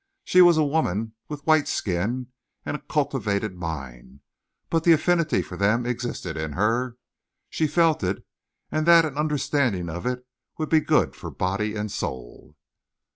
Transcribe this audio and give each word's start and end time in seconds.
She 0.23 0.41
was 0.41 0.57
a 0.57 0.63
woman 0.63 1.13
with 1.27 1.45
white 1.45 1.67
skin 1.67 2.29
and 2.65 2.75
a 2.75 2.81
cultivated 2.81 3.55
mind, 3.55 4.21
but 4.71 4.83
the 4.83 4.93
affinity 4.93 5.43
for 5.43 5.57
them 5.57 5.85
existed 5.85 6.35
in 6.35 6.53
her. 6.53 6.97
She 7.51 7.67
felt 7.67 8.01
it, 8.03 8.25
and 8.71 8.87
that 8.87 9.05
an 9.05 9.15
understanding 9.15 9.89
of 9.89 10.07
it 10.07 10.25
would 10.57 10.69
be 10.69 10.79
good 10.81 11.15
for 11.15 11.29
body 11.29 11.75
and 11.75 11.91
soul. 11.91 12.57